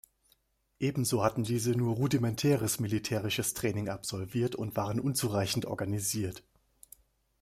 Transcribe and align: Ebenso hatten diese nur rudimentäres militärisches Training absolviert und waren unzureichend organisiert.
Ebenso 0.79 1.23
hatten 1.23 1.43
diese 1.43 1.73
nur 1.73 1.93
rudimentäres 1.93 2.79
militärisches 2.79 3.53
Training 3.53 3.87
absolviert 3.87 4.55
und 4.55 4.75
waren 4.75 4.99
unzureichend 4.99 5.67
organisiert. 5.67 6.43